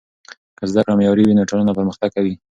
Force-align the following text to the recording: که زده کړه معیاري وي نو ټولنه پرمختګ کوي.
که 0.57 0.63
زده 0.71 0.81
کړه 0.85 0.97
معیاري 0.99 1.23
وي 1.25 1.33
نو 1.37 1.47
ټولنه 1.49 1.71
پرمختګ 1.79 2.09
کوي. 2.15 2.33